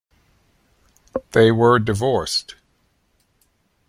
They 1.33 1.51
were 1.51 1.77
divorced. 1.77 2.55